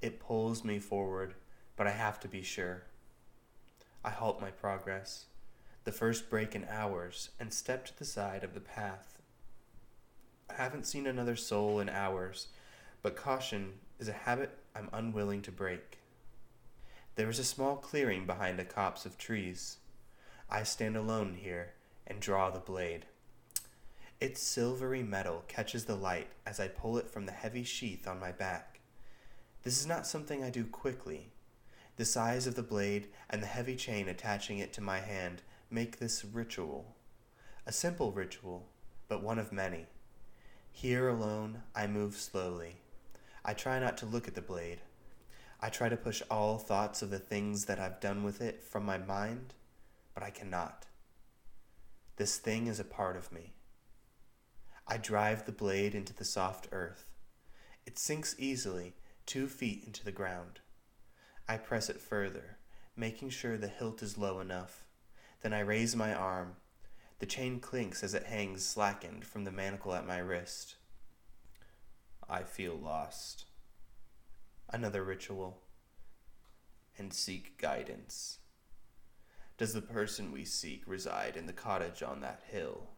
It 0.00 0.18
pulls 0.18 0.64
me 0.64 0.80
forward, 0.80 1.34
but 1.76 1.86
I 1.86 1.92
have 1.92 2.18
to 2.18 2.28
be 2.28 2.42
sure. 2.42 2.82
I 4.04 4.10
halt 4.10 4.40
my 4.40 4.50
progress, 4.50 5.26
the 5.84 5.92
first 5.92 6.30
break 6.30 6.56
in 6.56 6.66
hours, 6.68 7.30
and 7.38 7.54
step 7.54 7.86
to 7.86 7.96
the 7.96 8.04
side 8.04 8.42
of 8.42 8.54
the 8.54 8.60
path. 8.60 9.20
I 10.50 10.54
haven't 10.54 10.88
seen 10.88 11.06
another 11.06 11.36
soul 11.36 11.78
in 11.78 11.88
hours, 11.88 12.48
but 13.02 13.14
caution 13.14 13.74
is 14.00 14.08
a 14.08 14.12
habit 14.12 14.58
I'm 14.74 14.88
unwilling 14.92 15.42
to 15.42 15.52
break. 15.52 15.98
There 17.16 17.28
is 17.28 17.38
a 17.38 17.44
small 17.44 17.76
clearing 17.76 18.26
behind 18.26 18.58
a 18.58 18.64
copse 18.64 19.04
of 19.04 19.18
trees. 19.18 19.76
I 20.48 20.62
stand 20.62 20.96
alone 20.96 21.34
here 21.34 21.72
and 22.06 22.20
draw 22.20 22.50
the 22.50 22.58
blade. 22.58 23.06
Its 24.20 24.40
silvery 24.40 25.02
metal 25.02 25.44
catches 25.48 25.84
the 25.84 25.96
light 25.96 26.28
as 26.46 26.60
I 26.60 26.68
pull 26.68 26.96
it 26.96 27.10
from 27.10 27.26
the 27.26 27.32
heavy 27.32 27.64
sheath 27.64 28.06
on 28.06 28.20
my 28.20 28.32
back. 28.32 28.80
This 29.62 29.80
is 29.80 29.86
not 29.86 30.06
something 30.06 30.42
I 30.42 30.50
do 30.50 30.64
quickly. 30.64 31.32
The 31.96 32.04
size 32.04 32.46
of 32.46 32.54
the 32.54 32.62
blade 32.62 33.08
and 33.28 33.42
the 33.42 33.46
heavy 33.46 33.76
chain 33.76 34.08
attaching 34.08 34.58
it 34.58 34.72
to 34.74 34.80
my 34.80 35.00
hand 35.00 35.42
make 35.70 35.98
this 35.98 36.24
ritual. 36.24 36.96
A 37.66 37.72
simple 37.72 38.12
ritual, 38.12 38.68
but 39.08 39.22
one 39.22 39.38
of 39.38 39.52
many. 39.52 39.86
Here 40.70 41.08
alone, 41.08 41.62
I 41.74 41.86
move 41.86 42.16
slowly. 42.16 42.81
I 43.44 43.54
try 43.54 43.80
not 43.80 43.96
to 43.98 44.06
look 44.06 44.28
at 44.28 44.34
the 44.34 44.40
blade. 44.40 44.82
I 45.60 45.68
try 45.68 45.88
to 45.88 45.96
push 45.96 46.22
all 46.30 46.58
thoughts 46.58 47.02
of 47.02 47.10
the 47.10 47.18
things 47.18 47.64
that 47.64 47.80
I've 47.80 48.00
done 48.00 48.22
with 48.22 48.40
it 48.40 48.62
from 48.62 48.84
my 48.84 48.98
mind, 48.98 49.54
but 50.14 50.22
I 50.22 50.30
cannot. 50.30 50.86
This 52.16 52.36
thing 52.36 52.68
is 52.68 52.78
a 52.78 52.84
part 52.84 53.16
of 53.16 53.32
me. 53.32 53.54
I 54.86 54.96
drive 54.96 55.44
the 55.44 55.52
blade 55.52 55.94
into 55.94 56.12
the 56.12 56.24
soft 56.24 56.68
earth. 56.70 57.06
It 57.84 57.98
sinks 57.98 58.36
easily, 58.38 58.94
two 59.26 59.48
feet 59.48 59.84
into 59.86 60.04
the 60.04 60.12
ground. 60.12 60.60
I 61.48 61.56
press 61.56 61.88
it 61.88 62.00
further, 62.00 62.58
making 62.96 63.30
sure 63.30 63.56
the 63.56 63.68
hilt 63.68 64.02
is 64.02 64.18
low 64.18 64.38
enough. 64.38 64.84
Then 65.42 65.52
I 65.52 65.60
raise 65.60 65.96
my 65.96 66.14
arm. 66.14 66.56
The 67.18 67.26
chain 67.26 67.58
clinks 67.58 68.04
as 68.04 68.14
it 68.14 68.26
hangs 68.26 68.64
slackened 68.64 69.24
from 69.24 69.44
the 69.44 69.52
manacle 69.52 69.94
at 69.94 70.06
my 70.06 70.18
wrist. 70.18 70.76
I 72.32 72.44
feel 72.44 72.74
lost. 72.74 73.44
Another 74.70 75.04
ritual. 75.04 75.60
And 76.96 77.12
seek 77.12 77.58
guidance. 77.58 78.38
Does 79.58 79.74
the 79.74 79.82
person 79.82 80.32
we 80.32 80.46
seek 80.46 80.82
reside 80.86 81.36
in 81.36 81.44
the 81.44 81.52
cottage 81.52 82.02
on 82.02 82.22
that 82.22 82.40
hill? 82.46 82.92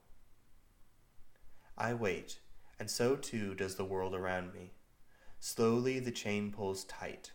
I 1.76 1.94
wait, 1.94 2.38
and 2.78 2.88
so 2.88 3.16
too 3.16 3.56
does 3.56 3.74
the 3.74 3.84
world 3.84 4.14
around 4.14 4.54
me. 4.54 4.74
Slowly 5.40 5.98
the 5.98 6.12
chain 6.12 6.52
pulls 6.52 6.84
tight. 6.84 7.32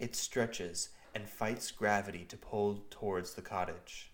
It 0.00 0.16
stretches 0.16 0.88
and 1.14 1.30
fights 1.30 1.70
gravity 1.70 2.24
to 2.24 2.36
pull 2.36 2.84
towards 2.90 3.34
the 3.34 3.42
cottage. 3.42 4.10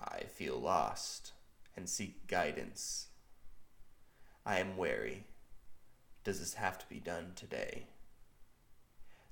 I 0.00 0.26
feel 0.32 0.60
lost 0.60 1.32
and 1.76 1.88
seek 1.88 2.28
guidance. 2.28 3.08
I 4.46 4.58
am 4.58 4.76
wary. 4.76 5.24
Does 6.22 6.40
this 6.40 6.54
have 6.54 6.78
to 6.78 6.86
be 6.88 7.00
done 7.00 7.32
today? 7.34 7.86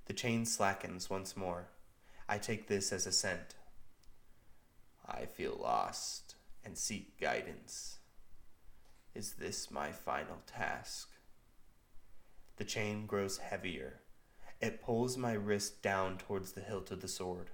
The 0.07 0.15
chain 0.15 0.47
slackens 0.47 1.11
once 1.11 1.37
more. 1.37 1.69
I 2.29 2.39
take 2.39 2.67
this 2.67 2.93
as 2.93 3.07
assent. 3.07 3.55
I 5.07 5.27
feel 5.27 5.59
lost 5.61 6.35
and 6.65 6.79
seek 6.79 7.21
guidance. 7.21 7.99
Is 9.15 9.35
this 9.35 9.71
my 9.71 9.93
final 9.93 10.39
task? 10.47 11.11
The 12.57 12.65
chain 12.65 13.07
grows 13.07 13.39
heavier. 13.39 14.01
It 14.61 14.83
pulls 14.83 15.19
my 15.19 15.33
wrist 15.33 15.83
down 15.83 16.17
towards 16.17 16.53
the 16.53 16.61
hilt 16.61 16.91
of 16.91 17.03
the 17.03 17.09
sword. 17.09 17.51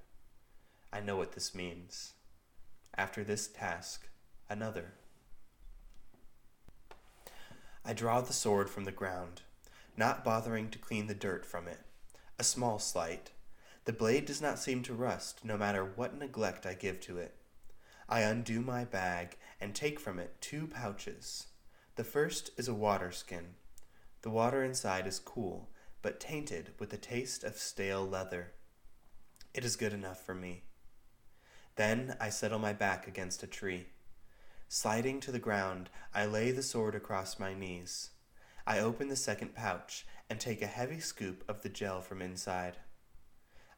I 0.93 1.00
know 1.00 1.17
what 1.17 1.33
this 1.33 1.55
means. 1.55 2.12
After 2.97 3.25
this 3.25 3.49
task, 3.49 4.09
another. 4.49 4.93
I 7.88 7.95
draw 7.95 8.21
the 8.21 8.35
sword 8.35 8.68
from 8.68 8.85
the 8.85 8.92
ground, 8.92 9.40
not 9.97 10.23
bothering 10.23 10.68
to 10.73 10.78
clean 10.78 11.07
the 11.07 11.14
dirt 11.14 11.47
from 11.47 11.66
it. 11.66 11.78
A 12.38 12.45
small 12.45 12.78
slight. 12.78 13.30
The 13.87 13.95
blade 13.95 14.26
does 14.26 14.42
not 14.42 14.59
seem 14.59 14.83
to 14.83 14.92
rust, 14.92 15.42
no 15.42 15.57
matter 15.57 15.83
what 15.83 16.14
neglect 16.14 16.66
I 16.66 16.75
give 16.75 17.00
to 17.00 17.16
it. 17.16 17.35
I 18.07 18.21
undo 18.21 18.61
my 18.61 18.85
bag 18.85 19.38
and 19.59 19.75
take 19.75 19.99
from 19.99 20.18
it 20.18 20.38
two 20.42 20.66
pouches. 20.66 21.47
The 21.97 22.04
first 22.04 22.50
is 22.59 22.68
a 22.68 22.75
water 22.75 23.11
skin. 23.11 23.54
The 24.21 24.28
water 24.28 24.62
inside 24.62 25.07
is 25.07 25.18
cool, 25.18 25.71
but 26.02 26.21
tainted 26.21 26.73
with 26.78 26.90
the 26.90 26.99
taste 26.99 27.42
of 27.42 27.57
stale 27.57 28.07
leather. 28.07 28.52
It 29.54 29.64
is 29.64 29.76
good 29.76 29.95
enough 29.95 30.23
for 30.23 30.35
me. 30.35 30.64
Then 31.76 32.16
I 32.21 32.28
settle 32.28 32.59
my 32.59 32.75
back 32.75 33.09
against 33.09 33.42
a 33.42 33.47
tree. 33.47 33.87
Sliding 34.71 35.21
to 35.21 35.33
the 35.33 35.39
ground, 35.39 35.89
I 36.15 36.27
lay 36.27 36.51
the 36.51 36.63
sword 36.63 36.95
across 36.95 37.39
my 37.39 37.55
knees. 37.55 38.11
I 38.67 38.81
open 38.81 39.09
the 39.09 39.17
second 39.17 39.55
pouch 39.55 40.07
and 40.29 40.39
take 40.39 40.61
a 40.61 40.67
heavy 40.67 41.01
scoop 41.01 41.43
of 41.49 41.63
the 41.63 41.71
gel 41.71 42.03
from 42.03 42.21
inside. 42.21 42.77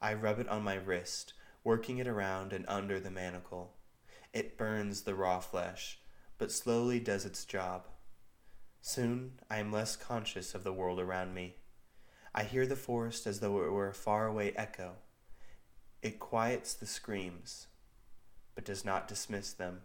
I 0.03 0.15
rub 0.15 0.41
it 0.41 0.49
on 0.49 0.65
my 0.65 0.75
wrist, 0.75 1.33
working 1.63 1.99
it 1.99 2.09
around 2.09 2.53
and 2.53 2.65
under 2.67 2.99
the 2.99 3.11
manacle. 3.11 3.77
It 4.33 4.59
burns 4.59 5.03
the 5.03 5.15
raw 5.15 5.39
flesh, 5.39 6.01
but 6.39 6.51
slowly 6.51 6.99
does 6.99 7.25
its 7.25 7.45
job. 7.45 7.87
Soon 8.81 9.39
I 9.49 9.59
am 9.59 9.71
less 9.71 9.95
conscious 9.95 10.57
of 10.57 10.65
the 10.65 10.73
world 10.73 10.99
around 10.99 11.35
me. 11.35 11.59
I 12.35 12.43
hear 12.43 12.67
the 12.67 12.75
forest 12.75 13.29
as 13.29 13.39
though 13.39 13.63
it 13.63 13.71
were 13.71 13.89
a 13.89 13.95
faraway 13.95 14.53
echo. 14.57 14.95
It 16.03 16.19
quiets 16.19 16.75
the 16.75 16.87
screams, 16.87 17.69
but 18.57 18.65
does 18.65 18.85
not 18.85 19.07
dismiss 19.07 19.53
them. 19.53 19.83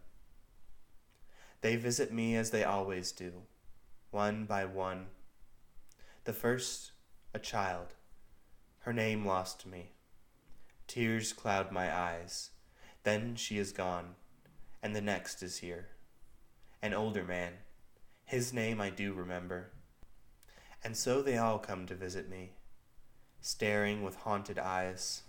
They 1.65 1.77
visit 1.77 2.13
me 2.13 2.35
as 2.35 2.51
they 2.51 2.63
always 2.63 3.11
do, 3.11 3.41
one 4.11 4.45
by 4.45 4.65
one. 4.65 5.07
The 6.25 6.31
first, 6.31 6.91
a 7.33 7.39
child. 7.39 7.95
Her 8.81 8.93
name 8.93 9.25
lost 9.25 9.65
me. 9.65 9.93
Tears 10.85 11.33
cloud 11.33 11.71
my 11.71 11.91
eyes. 11.91 12.51
Then 13.01 13.35
she 13.35 13.57
is 13.57 13.71
gone, 13.71 14.13
and 14.83 14.95
the 14.95 15.01
next 15.01 15.41
is 15.41 15.57
here. 15.57 15.87
An 16.83 16.93
older 16.93 17.23
man. 17.23 17.53
His 18.25 18.53
name 18.53 18.79
I 18.79 18.91
do 18.91 19.11
remember. 19.13 19.71
And 20.83 20.95
so 20.95 21.23
they 21.23 21.35
all 21.35 21.57
come 21.57 21.87
to 21.87 21.95
visit 21.95 22.29
me, 22.29 22.51
staring 23.41 24.03
with 24.03 24.17
haunted 24.17 24.59
eyes. 24.59 25.23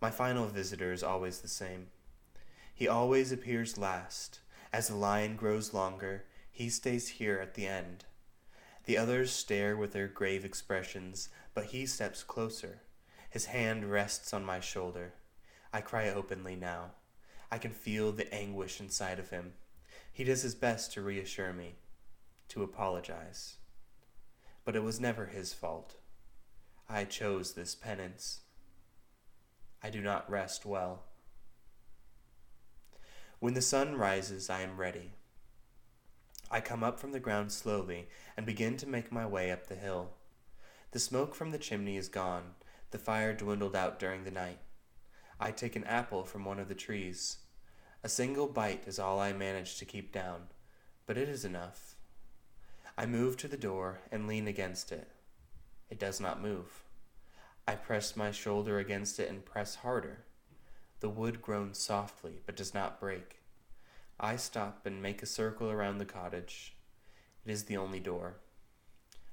My 0.00 0.10
final 0.10 0.46
visitor 0.46 0.94
is 0.94 1.02
always 1.02 1.40
the 1.40 1.48
same. 1.48 1.88
He 2.74 2.88
always 2.88 3.32
appears 3.32 3.76
last, 3.76 4.40
as 4.74 4.88
the 4.88 4.96
line 4.96 5.36
grows 5.36 5.72
longer, 5.72 6.24
he 6.50 6.68
stays 6.68 7.06
here 7.06 7.38
at 7.38 7.54
the 7.54 7.64
end. 7.64 8.04
The 8.86 8.98
others 8.98 9.30
stare 9.30 9.76
with 9.76 9.92
their 9.92 10.08
grave 10.08 10.44
expressions, 10.44 11.28
but 11.54 11.66
he 11.66 11.86
steps 11.86 12.24
closer. 12.24 12.80
His 13.30 13.44
hand 13.44 13.88
rests 13.88 14.34
on 14.34 14.44
my 14.44 14.58
shoulder. 14.58 15.14
I 15.72 15.80
cry 15.80 16.08
openly 16.08 16.56
now. 16.56 16.90
I 17.52 17.58
can 17.58 17.70
feel 17.70 18.10
the 18.10 18.34
anguish 18.34 18.80
inside 18.80 19.20
of 19.20 19.30
him. 19.30 19.52
He 20.12 20.24
does 20.24 20.42
his 20.42 20.56
best 20.56 20.92
to 20.94 21.02
reassure 21.02 21.52
me, 21.52 21.76
to 22.48 22.64
apologize. 22.64 23.58
But 24.64 24.74
it 24.74 24.82
was 24.82 24.98
never 24.98 25.26
his 25.26 25.52
fault. 25.52 25.98
I 26.88 27.04
chose 27.04 27.52
this 27.52 27.76
penance. 27.76 28.40
I 29.84 29.90
do 29.90 30.00
not 30.00 30.28
rest 30.28 30.66
well. 30.66 31.04
When 33.44 33.52
the 33.52 33.60
sun 33.60 33.96
rises, 33.96 34.48
I 34.48 34.62
am 34.62 34.78
ready. 34.78 35.10
I 36.50 36.62
come 36.62 36.82
up 36.82 36.98
from 36.98 37.12
the 37.12 37.20
ground 37.20 37.52
slowly 37.52 38.08
and 38.38 38.46
begin 38.46 38.78
to 38.78 38.88
make 38.88 39.12
my 39.12 39.26
way 39.26 39.52
up 39.52 39.66
the 39.66 39.74
hill. 39.74 40.12
The 40.92 40.98
smoke 40.98 41.34
from 41.34 41.50
the 41.50 41.58
chimney 41.58 41.98
is 41.98 42.08
gone, 42.08 42.54
the 42.90 42.96
fire 42.96 43.34
dwindled 43.34 43.76
out 43.76 43.98
during 43.98 44.24
the 44.24 44.30
night. 44.30 44.60
I 45.38 45.50
take 45.50 45.76
an 45.76 45.84
apple 45.84 46.24
from 46.24 46.46
one 46.46 46.58
of 46.58 46.68
the 46.68 46.74
trees. 46.74 47.36
A 48.02 48.08
single 48.08 48.46
bite 48.46 48.84
is 48.86 48.98
all 48.98 49.20
I 49.20 49.34
manage 49.34 49.76
to 49.76 49.84
keep 49.84 50.10
down, 50.10 50.44
but 51.04 51.18
it 51.18 51.28
is 51.28 51.44
enough. 51.44 51.96
I 52.96 53.04
move 53.04 53.36
to 53.36 53.46
the 53.46 53.58
door 53.58 54.00
and 54.10 54.26
lean 54.26 54.48
against 54.48 54.90
it. 54.90 55.10
It 55.90 55.98
does 55.98 56.18
not 56.18 56.40
move. 56.40 56.84
I 57.68 57.74
press 57.74 58.16
my 58.16 58.30
shoulder 58.30 58.78
against 58.78 59.20
it 59.20 59.28
and 59.28 59.44
press 59.44 59.74
harder. 59.74 60.24
The 61.00 61.08
wood 61.08 61.42
groans 61.42 61.78
softly, 61.78 62.40
but 62.46 62.56
does 62.56 62.74
not 62.74 63.00
break. 63.00 63.40
I 64.18 64.36
stop 64.36 64.86
and 64.86 65.02
make 65.02 65.22
a 65.22 65.26
circle 65.26 65.70
around 65.70 65.98
the 65.98 66.04
cottage. 66.04 66.74
It 67.44 67.50
is 67.50 67.64
the 67.64 67.76
only 67.76 68.00
door. 68.00 68.36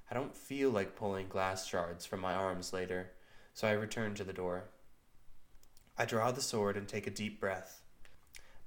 I 0.09 0.13
don't 0.13 0.35
feel 0.35 0.69
like 0.69 0.95
pulling 0.95 1.29
glass 1.29 1.65
shards 1.65 2.05
from 2.05 2.19
my 2.19 2.33
arms 2.33 2.73
later, 2.73 3.11
so 3.53 3.67
I 3.67 3.71
return 3.71 4.15
to 4.15 4.23
the 4.23 4.33
door. 4.33 4.65
I 5.97 6.05
draw 6.05 6.31
the 6.31 6.41
sword 6.41 6.75
and 6.75 6.87
take 6.87 7.07
a 7.07 7.11
deep 7.11 7.39
breath. 7.39 7.81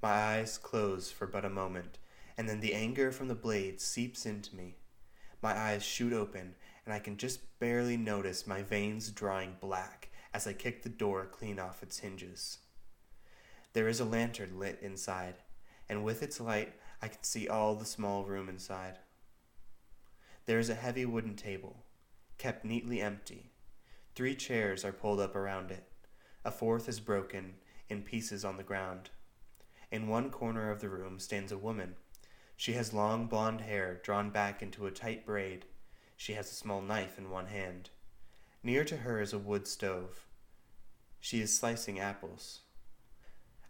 My 0.01 0.11
eyes 0.11 0.57
close 0.57 1.11
for 1.11 1.27
but 1.27 1.45
a 1.45 1.49
moment, 1.49 1.99
and 2.37 2.49
then 2.49 2.61
the 2.61 2.73
anger 2.73 3.11
from 3.11 3.27
the 3.27 3.35
blade 3.35 3.81
seeps 3.81 4.25
into 4.25 4.55
me. 4.55 4.75
My 5.41 5.55
eyes 5.57 5.83
shoot 5.83 6.13
open, 6.13 6.55
and 6.85 6.93
I 6.93 6.99
can 6.99 7.17
just 7.17 7.59
barely 7.59 7.97
notice 7.97 8.47
my 8.47 8.63
veins 8.63 9.09
drawing 9.11 9.57
black 9.59 10.09
as 10.33 10.47
I 10.47 10.53
kick 10.53 10.83
the 10.83 10.89
door 10.89 11.25
clean 11.25 11.59
off 11.59 11.83
its 11.83 11.99
hinges. 11.99 12.59
There 13.75 13.89
is 13.89 13.99
a 13.99 14.05
lantern 14.05 14.57
lit 14.57 14.79
inside, 14.81 15.35
and 15.89 16.05
with 16.05 16.23
its 16.23 16.39
light 16.39 16.75
I 17.01 17.09
can 17.09 17.21
see 17.23 17.49
all 17.49 17.75
the 17.75 17.83
small 17.83 18.23
room 18.23 18.47
inside. 18.47 18.99
There 20.45 20.59
is 20.59 20.69
a 20.69 20.75
heavy 20.75 21.05
wooden 21.05 21.35
table, 21.35 21.83
kept 22.37 22.63
neatly 22.63 23.01
empty. 23.01 23.51
Three 24.15 24.33
chairs 24.33 24.85
are 24.85 24.93
pulled 24.93 25.19
up 25.19 25.35
around 25.35 25.71
it. 25.71 25.83
A 26.45 26.51
fourth 26.51 26.87
is 26.87 27.01
broken 27.01 27.55
in 27.89 28.03
pieces 28.03 28.45
on 28.45 28.55
the 28.55 28.63
ground. 28.63 29.09
In 29.91 30.07
one 30.07 30.29
corner 30.29 30.71
of 30.71 30.79
the 30.79 30.87
room 30.87 31.19
stands 31.19 31.51
a 31.51 31.57
woman. 31.57 31.95
She 32.55 32.71
has 32.75 32.93
long 32.93 33.27
blonde 33.27 33.59
hair 33.59 33.99
drawn 34.01 34.29
back 34.29 34.61
into 34.61 34.85
a 34.85 34.91
tight 34.91 35.25
braid. 35.25 35.65
She 36.15 36.31
has 36.35 36.49
a 36.49 36.55
small 36.55 36.81
knife 36.81 37.17
in 37.17 37.29
one 37.29 37.47
hand. 37.47 37.89
Near 38.63 38.85
to 38.85 38.95
her 38.95 39.19
is 39.19 39.33
a 39.33 39.37
wood 39.37 39.67
stove. 39.67 40.27
She 41.19 41.41
is 41.41 41.59
slicing 41.59 41.99
apples. 41.99 42.61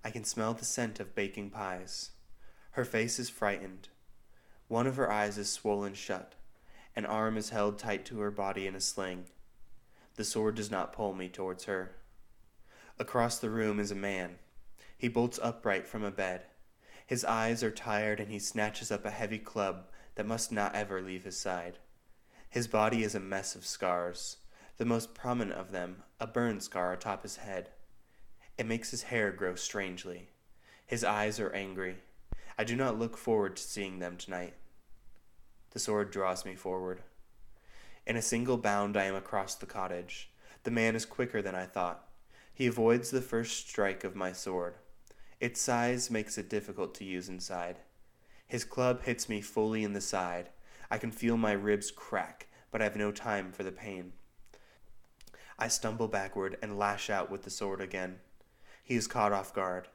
I 0.05 0.11
can 0.11 0.23
smell 0.23 0.53
the 0.53 0.65
scent 0.65 0.99
of 0.99 1.15
baking 1.15 1.49
pies. 1.49 2.11
Her 2.73 2.85
face 2.85 3.17
is 3.17 3.27
frightened. 3.27 3.89
One 4.67 4.85
of 4.85 4.97
her 4.97 5.11
eyes 5.11 5.39
is 5.39 5.49
swollen 5.49 5.95
shut. 5.95 6.35
An 6.95 7.07
arm 7.07 7.37
is 7.37 7.49
held 7.49 7.79
tight 7.79 8.05
to 8.05 8.19
her 8.19 8.29
body 8.29 8.67
in 8.67 8.75
a 8.75 8.81
sling. 8.81 9.25
The 10.13 10.23
sword 10.23 10.53
does 10.53 10.69
not 10.69 10.93
pull 10.93 11.15
me 11.15 11.27
towards 11.27 11.63
her. 11.63 11.95
Across 12.99 13.39
the 13.39 13.49
room 13.49 13.79
is 13.79 13.89
a 13.89 13.95
man. 13.95 14.35
He 14.95 15.07
bolts 15.07 15.39
upright 15.41 15.87
from 15.87 16.03
a 16.03 16.11
bed. 16.11 16.43
His 17.07 17.25
eyes 17.25 17.63
are 17.63 17.71
tired 17.71 18.19
and 18.19 18.31
he 18.31 18.37
snatches 18.37 18.91
up 18.91 19.05
a 19.05 19.09
heavy 19.09 19.39
club 19.39 19.87
that 20.13 20.27
must 20.27 20.51
not 20.51 20.75
ever 20.75 21.01
leave 21.01 21.23
his 21.23 21.39
side. 21.39 21.79
His 22.47 22.67
body 22.67 23.01
is 23.01 23.15
a 23.15 23.19
mess 23.19 23.55
of 23.55 23.65
scars, 23.65 24.37
the 24.77 24.85
most 24.85 25.15
prominent 25.15 25.59
of 25.59 25.71
them 25.71 26.03
a 26.19 26.27
burn 26.27 26.59
scar 26.59 26.93
atop 26.93 27.23
his 27.23 27.37
head. 27.37 27.71
It 28.57 28.65
makes 28.65 28.91
his 28.91 29.03
hair 29.03 29.31
grow 29.31 29.55
strangely. 29.55 30.29
His 30.85 31.03
eyes 31.03 31.39
are 31.39 31.51
angry. 31.51 31.97
I 32.57 32.63
do 32.63 32.75
not 32.75 32.97
look 32.97 33.17
forward 33.17 33.57
to 33.57 33.63
seeing 33.63 33.99
them 33.99 34.15
tonight. 34.15 34.53
The 35.71 35.79
sword 35.79 36.11
draws 36.11 36.45
me 36.45 36.55
forward. 36.55 37.01
In 38.07 38.15
a 38.15 38.21
single 38.21 38.57
bound, 38.57 38.95
I 38.95 39.05
am 39.05 39.15
across 39.15 39.55
the 39.55 39.65
cottage. 39.65 40.29
The 40.63 40.71
man 40.71 40.95
is 40.95 41.05
quicker 41.05 41.41
than 41.41 41.55
I 41.55 41.65
thought. 41.65 42.07
He 42.53 42.67
avoids 42.67 43.11
the 43.11 43.21
first 43.21 43.67
strike 43.67 44.05
of 44.05 44.15
my 44.15 44.31
sword. 44.31 44.75
Its 45.41 45.59
size 45.59 46.09
makes 46.09 46.37
it 46.37 46.49
difficult 46.49 46.95
to 46.95 47.03
use 47.03 47.27
inside. 47.27 47.79
His 48.47 48.63
club 48.63 49.03
hits 49.03 49.27
me 49.27 49.41
fully 49.41 49.83
in 49.83 49.91
the 49.91 50.01
side. 50.01 50.49
I 50.89 50.97
can 50.97 51.11
feel 51.11 51.35
my 51.35 51.51
ribs 51.51 51.91
crack, 51.91 52.47
but 52.71 52.79
I 52.79 52.85
have 52.85 52.95
no 52.95 53.11
time 53.11 53.51
for 53.51 53.63
the 53.63 53.71
pain. 53.71 54.13
I 55.59 55.67
stumble 55.67 56.07
backward 56.07 56.57
and 56.61 56.79
lash 56.79 57.09
out 57.09 57.29
with 57.29 57.43
the 57.43 57.49
sword 57.49 57.81
again. 57.81 58.19
He 58.85 58.93
is 58.93 59.07
caught 59.07 59.33
off 59.33 59.51
guard. 59.51 59.87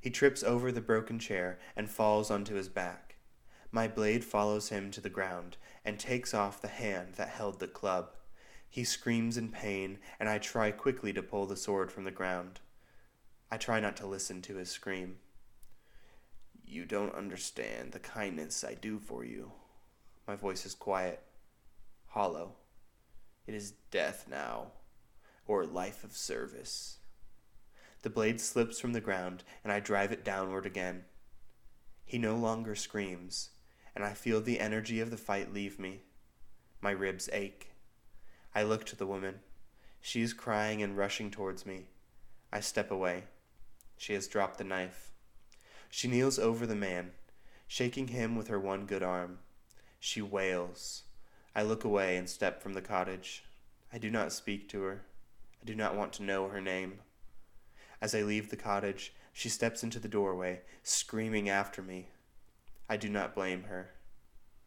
He 0.00 0.08
trips 0.08 0.42
over 0.42 0.72
the 0.72 0.80
broken 0.80 1.18
chair 1.18 1.58
and 1.76 1.90
falls 1.90 2.30
onto 2.30 2.54
his 2.54 2.70
back. 2.70 3.16
My 3.70 3.86
blade 3.86 4.24
follows 4.24 4.70
him 4.70 4.90
to 4.92 5.02
the 5.02 5.10
ground 5.10 5.58
and 5.84 6.00
takes 6.00 6.32
off 6.32 6.62
the 6.62 6.68
hand 6.68 7.16
that 7.16 7.28
held 7.28 7.60
the 7.60 7.68
club. 7.68 8.14
He 8.70 8.84
screams 8.84 9.36
in 9.36 9.50
pain, 9.50 9.98
and 10.18 10.30
I 10.30 10.38
try 10.38 10.70
quickly 10.70 11.12
to 11.12 11.22
pull 11.22 11.44
the 11.44 11.56
sword 11.56 11.92
from 11.92 12.04
the 12.04 12.10
ground. 12.10 12.60
I 13.50 13.58
try 13.58 13.80
not 13.80 13.98
to 13.98 14.06
listen 14.06 14.40
to 14.42 14.56
his 14.56 14.70
scream. 14.70 15.16
You 16.66 16.86
don't 16.86 17.14
understand 17.14 17.92
the 17.92 17.98
kindness 17.98 18.64
I 18.64 18.74
do 18.74 18.98
for 18.98 19.26
you. 19.26 19.52
My 20.26 20.36
voice 20.36 20.64
is 20.64 20.74
quiet, 20.74 21.22
hollow. 22.06 22.52
It 23.46 23.54
is 23.54 23.72
death 23.90 24.26
now, 24.30 24.72
or 25.46 25.66
life 25.66 26.02
of 26.02 26.12
service. 26.16 26.97
The 28.02 28.10
blade 28.10 28.40
slips 28.40 28.78
from 28.78 28.92
the 28.92 29.00
ground, 29.00 29.42
and 29.64 29.72
I 29.72 29.80
drive 29.80 30.12
it 30.12 30.24
downward 30.24 30.66
again. 30.66 31.04
He 32.04 32.18
no 32.18 32.36
longer 32.36 32.74
screams, 32.74 33.50
and 33.94 34.04
I 34.04 34.14
feel 34.14 34.40
the 34.40 34.60
energy 34.60 35.00
of 35.00 35.10
the 35.10 35.16
fight 35.16 35.52
leave 35.52 35.78
me. 35.78 36.02
My 36.80 36.90
ribs 36.90 37.28
ache. 37.32 37.72
I 38.54 38.62
look 38.62 38.84
to 38.86 38.96
the 38.96 39.06
woman. 39.06 39.40
She 40.00 40.22
is 40.22 40.32
crying 40.32 40.82
and 40.82 40.96
rushing 40.96 41.30
towards 41.30 41.66
me. 41.66 41.86
I 42.52 42.60
step 42.60 42.90
away. 42.90 43.24
She 43.96 44.14
has 44.14 44.28
dropped 44.28 44.58
the 44.58 44.64
knife. 44.64 45.10
She 45.90 46.08
kneels 46.08 46.38
over 46.38 46.66
the 46.66 46.76
man, 46.76 47.12
shaking 47.66 48.08
him 48.08 48.36
with 48.36 48.48
her 48.48 48.60
one 48.60 48.86
good 48.86 49.02
arm. 49.02 49.40
She 49.98 50.22
wails. 50.22 51.02
I 51.54 51.62
look 51.62 51.82
away 51.82 52.16
and 52.16 52.28
step 52.28 52.62
from 52.62 52.74
the 52.74 52.80
cottage. 52.80 53.44
I 53.92 53.98
do 53.98 54.10
not 54.10 54.32
speak 54.32 54.68
to 54.68 54.82
her. 54.82 55.02
I 55.60 55.64
do 55.64 55.74
not 55.74 55.96
want 55.96 56.12
to 56.14 56.22
know 56.22 56.48
her 56.48 56.60
name. 56.60 57.00
As 58.00 58.14
I 58.14 58.22
leave 58.22 58.50
the 58.50 58.56
cottage, 58.56 59.12
she 59.32 59.48
steps 59.48 59.82
into 59.82 59.98
the 59.98 60.08
doorway, 60.08 60.60
screaming 60.82 61.48
after 61.48 61.82
me. 61.82 62.08
I 62.88 62.96
do 62.96 63.08
not 63.08 63.34
blame 63.34 63.64
her. 63.64 63.90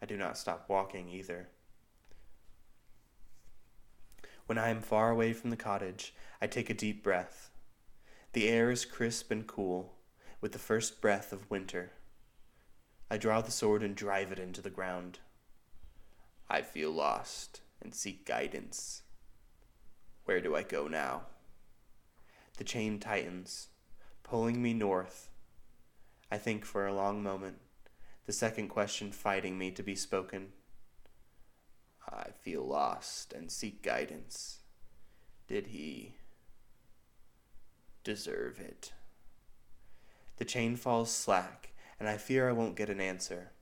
I 0.02 0.06
do 0.06 0.18
not 0.18 0.38
stop 0.38 0.66
walking 0.68 1.10
either. 1.10 1.50
When 4.46 4.58
I 4.58 4.70
am 4.70 4.82
far 4.82 5.12
away 5.12 5.34
from 5.34 5.50
the 5.50 5.56
cottage, 5.56 6.14
I 6.42 6.48
take 6.48 6.70
a 6.70 6.74
deep 6.74 7.04
breath. 7.04 7.52
The 8.34 8.50
air 8.50 8.72
is 8.72 8.86
crisp 8.86 9.32
and 9.32 9.48
cool, 9.48 9.94
with 10.42 10.52
the 10.52 10.60
first 10.60 11.02
breath 11.02 11.32
of 11.32 11.50
winter. 11.50 11.92
I 13.10 13.18
draw 13.18 13.42
the 13.42 13.52
sword 13.52 13.84
and 13.84 13.96
drive 13.96 14.32
it 14.32 14.40
into 14.40 14.62
the 14.62 14.70
ground. 14.70 15.20
I 16.50 16.62
feel 16.62 16.92
lost 16.92 17.62
and 17.82 17.94
seek 17.96 18.26
guidance. 18.26 19.04
Where 20.26 20.42
do 20.42 20.56
I 20.56 20.64
go 20.64 20.88
now? 20.88 21.24
The 22.62 22.66
chain 22.66 23.00
tightens, 23.00 23.70
pulling 24.22 24.62
me 24.62 24.72
north. 24.72 25.30
I 26.30 26.38
think 26.38 26.64
for 26.64 26.86
a 26.86 26.94
long 26.94 27.24
moment, 27.24 27.58
the 28.28 28.32
second 28.32 28.68
question 28.68 29.12
fighting 29.12 29.58
me 29.58 29.72
to 29.72 29.82
be 29.82 29.96
spoken. 29.96 30.50
I 32.08 32.28
feel 32.40 32.62
lost 32.62 33.34
and 33.34 33.50
seek 33.50 33.82
guidance. 33.82 34.60
Did 35.48 35.70
he 35.70 36.14
deserve 38.04 38.60
it? 38.60 38.94
The 40.38 40.46
chain 40.46 40.76
falls 40.76 41.12
slack, 41.12 41.74
and 42.00 42.08
I 42.08 42.18
fear 42.18 42.48
I 42.48 42.52
won't 42.54 42.76
get 42.76 42.92
an 42.92 43.02
answer. 43.02 43.54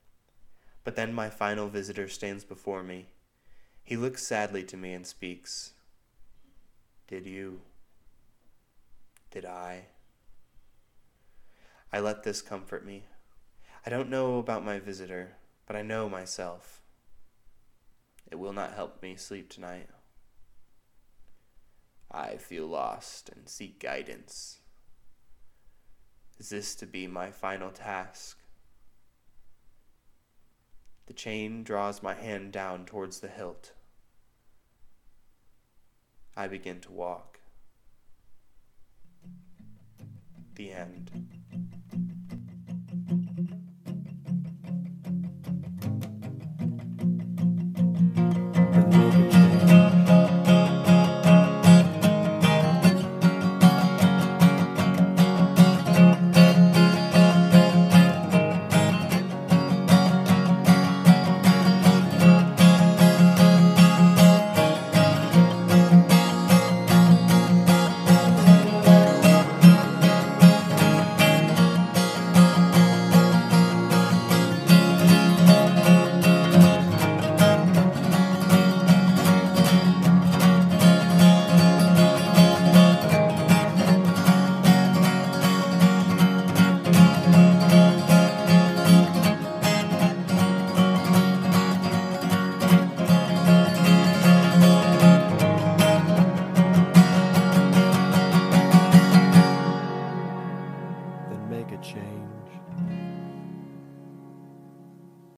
But 0.84 0.98
then 0.98 1.14
my 1.14 1.30
final 1.30 1.70
visitor 1.70 2.10
stands 2.10 2.44
before 2.44 2.84
me. 2.84 3.06
He 3.82 3.96
looks 3.96 4.28
sadly 4.28 4.66
to 4.66 4.76
me 4.76 4.92
and 4.92 5.08
speaks. 5.08 5.72
Did 7.08 7.26
you? 7.26 7.62
Did 9.32 9.46
I? 9.46 9.86
I 11.92 12.00
let 12.00 12.24
this 12.24 12.42
comfort 12.42 12.86
me. 12.86 13.06
I 13.86 13.90
don't 13.90 14.10
know 14.10 14.40
about 14.40 14.66
my 14.66 14.80
visitor, 14.80 15.38
but 15.66 15.76
I 15.76 15.82
know 15.82 16.10
myself. 16.10 16.82
It 18.32 18.36
will 18.36 18.54
not 18.54 18.74
help 18.74 19.02
me 19.02 19.16
sleep 19.16 19.50
tonight. 19.50 19.90
I 22.12 22.38
feel 22.38 22.68
lost 22.68 23.30
and 23.30 23.48
seek 23.48 23.80
guidance. 23.80 24.60
Is 26.40 26.50
this 26.50 26.74
to 26.76 26.86
be 26.86 27.06
my 27.06 27.32
final 27.32 27.70
task? 27.70 28.40
The 31.06 31.14
chain 31.14 31.64
draws 31.64 32.02
my 32.02 32.14
hand 32.14 32.52
down 32.52 32.86
towards 32.86 33.20
the 33.20 33.28
hilt. 33.28 33.74
I 36.36 36.48
begin 36.48 36.80
to 36.82 36.92
walk. 36.92 37.39
The 40.60 40.74
end. 40.74 41.39